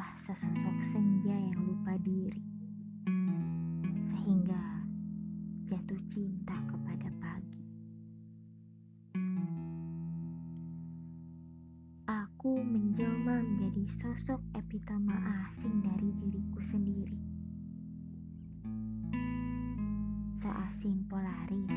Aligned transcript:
adalah 0.00 0.16
sesosok 0.24 0.76
senja 0.96 1.36
yang 1.36 1.60
lupa 1.60 1.92
diri, 2.00 2.40
sehingga 4.08 4.80
jatuh 5.68 6.00
cinta 6.08 6.56
kepada 6.64 7.12
pagi. 7.20 7.60
Aku 12.08 12.64
menjelma 12.64 13.44
menjadi 13.44 13.84
sosok 14.00 14.40
epitoma 14.56 15.20
asing 15.44 15.84
dari 15.84 16.16
diriku 16.16 16.64
sendiri. 16.64 17.20
Seasing 20.40 21.04
polaris 21.12 21.76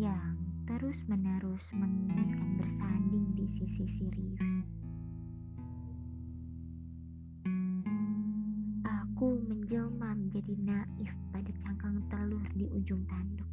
yang 0.00 0.40
terus-menerus 0.64 1.68
menginginkan 1.76 2.56
bersanding 2.56 3.28
di 3.36 3.44
sisi 3.60 3.92
serius. 4.00 4.83
Menjelma 9.64 10.12
menjadi 10.12 10.60
naif 10.60 11.08
pada 11.32 11.48
cangkang 11.64 11.96
telur 12.12 12.44
di 12.52 12.68
ujung 12.68 13.00
tanduk. 13.08 13.48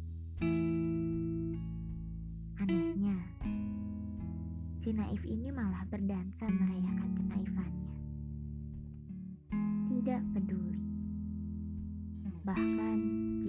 Anehnya, 2.60 3.16
si 4.84 4.92
naif 4.92 5.24
ini 5.24 5.48
malah 5.48 5.88
berdansa 5.88 6.52
merayakan 6.52 7.16
kenaifannya. 7.16 7.92
Tidak 9.88 10.22
peduli. 10.36 10.84
Bahkan 12.44 12.98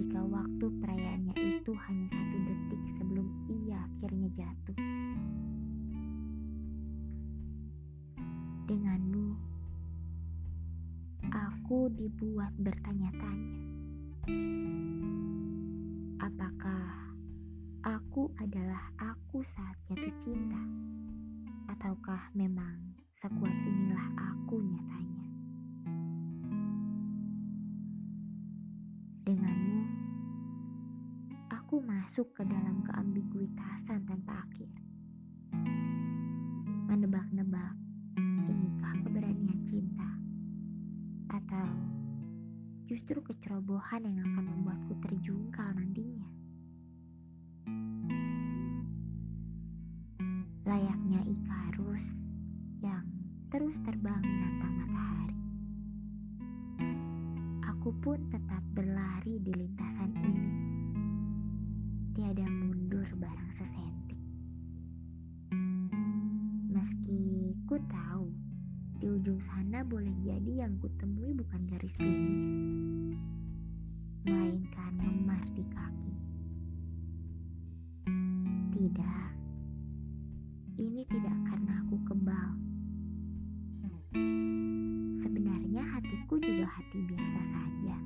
jika 0.00 0.24
waktu 0.24 0.64
perayaannya 0.80 1.36
itu 1.36 1.72
hanya 1.76 2.23
aku 11.64 11.88
dibuat 11.96 12.52
bertanya-tanya. 12.60 13.56
Apakah 16.20 17.08
aku 17.80 18.28
adalah 18.36 18.92
aku 19.00 19.40
saat 19.48 19.72
jatuh 19.88 20.12
cinta? 20.28 20.60
Ataukah 21.72 22.20
memang 22.36 23.00
sekuat 23.16 23.56
inilah 23.64 24.08
aku 24.12 24.60
nyatanya? 24.60 25.24
Denganmu, 29.24 29.84
aku 31.48 31.80
masuk 31.80 32.28
ke 32.36 32.44
dalam 32.44 32.84
keambiguitasan 32.84 34.04
tanpa 34.04 34.44
akhir. 34.44 34.68
Justru 42.94 43.18
kecerobohan 43.26 44.06
yang 44.06 44.22
akan 44.22 44.54
membuatku 44.54 44.94
terjungkal 45.02 45.66
nantinya? 45.74 46.30
Layaknya 50.62 51.26
Ikarus 51.26 52.06
yang 52.86 53.02
terus 53.50 53.74
terbang 53.82 54.22
menantang 54.22 54.74
matahari. 54.78 55.42
Aku 57.74 57.90
pun 57.98 58.22
tetap 58.30 58.62
berlari 58.78 59.42
di 59.42 59.50
lintasan 59.50 60.14
ini. 60.14 60.43
Ujung 69.34 69.50
sana 69.50 69.82
boleh 69.82 70.14
jadi 70.22 70.62
yang 70.62 70.78
kutemui 70.78 71.34
bukan 71.34 71.66
garis 71.66 71.90
finish, 71.98 73.18
melainkan 74.22 74.94
memar 74.94 75.42
di 75.58 75.64
kaki. 75.74 76.14
Tidak, 78.78 79.30
ini 80.78 81.02
tidak 81.10 81.34
karena 81.50 81.82
aku 81.82 81.96
kebal. 82.06 82.50
Sebenarnya 85.18 85.82
hatiku 85.82 86.38
juga 86.38 86.70
hati 86.70 86.98
biasa 87.02 87.40
saja. 87.58 87.96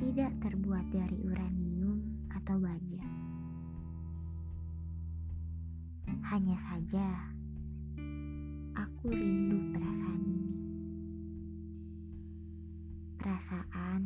Tidak 0.00 0.32
terbuat 0.40 0.88
dari 0.88 1.20
uranium 1.20 2.00
atau 2.32 2.56
baja. 2.56 3.04
Hanya 6.32 6.56
saja 6.64 7.32
aku 9.02 9.18
rindu 9.18 9.58
perasaan 9.74 10.22
ini. 10.30 10.54
Perasaan 13.18 14.02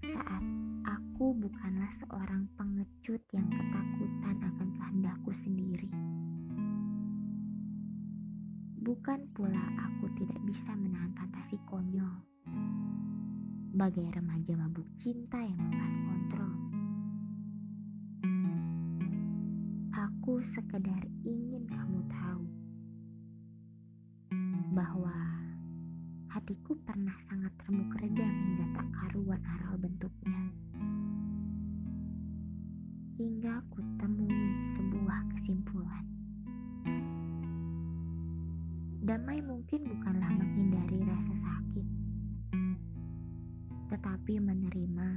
saat 0.00 0.44
aku 0.88 1.36
bukanlah 1.44 1.92
seorang 1.92 2.48
pengecut 2.56 3.20
yang 3.36 3.44
ketakutan 3.52 4.36
akan 4.40 4.68
kehendakku 4.80 5.28
sendiri. 5.44 5.92
Bukan 8.80 9.28
pula 9.36 9.60
aku 9.92 10.08
tidak 10.16 10.40
bisa 10.48 10.72
menahan 10.72 11.12
fantasi 11.12 11.60
konyol. 11.68 12.24
Bagai 13.76 14.08
remaja 14.08 14.56
mabuk 14.56 14.88
cinta 14.96 15.36
yang 15.36 15.60
lepas 15.68 15.94
kontrol. 16.00 16.52
Aku 19.92 20.40
sekedar 20.48 21.04
ingin 21.28 21.68
kamu 21.68 22.00
tahu 22.08 22.63
bahwa 24.74 25.14
hatiku 26.34 26.74
pernah 26.82 27.14
sangat 27.30 27.54
remuk 27.62 27.94
redam 27.94 28.26
hingga 28.26 28.66
tak 28.74 28.88
karuan 28.90 29.38
aral 29.46 29.78
bentuknya. 29.78 30.42
Hingga 33.14 33.62
ku 33.70 33.78
temui 34.02 34.42
sebuah 34.74 35.20
kesimpulan. 35.30 36.04
Damai 39.06 39.38
mungkin 39.46 39.86
bukanlah 39.86 40.30
menghindari 40.34 40.98
rasa 41.06 41.34
sakit, 41.38 41.86
tetapi 43.94 44.42
menerima 44.42 45.08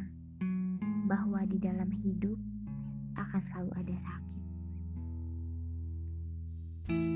bahwa 1.10 1.42
di 1.50 1.58
dalam 1.58 1.90
hidup 2.06 2.38
akan 3.18 3.42
selalu 3.42 3.72
ada 3.74 3.96
sakit. 4.06 4.44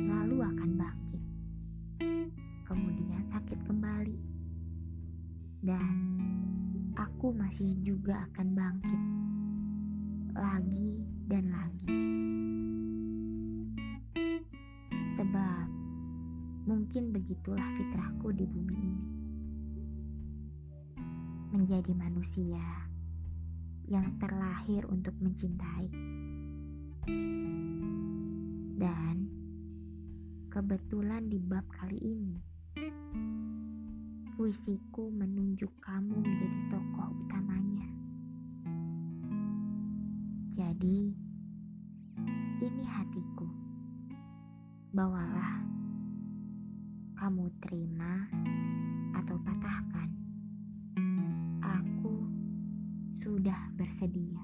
Lalu 0.09 0.37
akan 0.41 0.71
masih 7.51 7.75
juga 7.83 8.15
akan 8.31 8.47
bangkit 8.55 9.01
lagi 10.39 11.03
dan 11.27 11.51
lagi. 11.51 11.91
Sebab 15.19 15.67
mungkin 16.63 17.11
begitulah 17.11 17.67
fitrahku 17.75 18.31
di 18.31 18.47
bumi 18.47 18.77
ini. 18.79 19.07
Menjadi 21.51 21.91
manusia 21.91 22.87
yang 23.83 24.15
terlahir 24.15 24.87
untuk 24.87 25.19
mencintai. 25.19 25.91
Dan 28.79 29.27
kebetulan 30.47 31.27
di 31.27 31.35
bab 31.35 31.67
kali 31.67 31.99
ini 31.99 32.39
puisiku 34.39 35.11
menunjuk 35.11 35.69
kamu 35.83 36.30
Jadi, 40.81 41.13
ini 42.65 42.83
hatiku. 42.89 43.45
Bawalah, 44.97 45.61
kamu 47.21 47.53
terima 47.61 48.25
atau 49.13 49.37
patahkan. 49.45 50.09
Aku 51.61 52.25
sudah 53.21 53.69
bersedia. 53.77 54.41